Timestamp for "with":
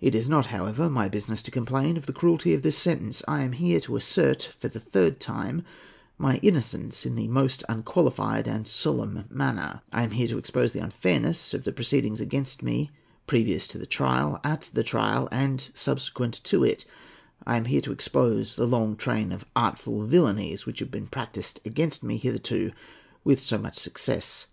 23.22-23.40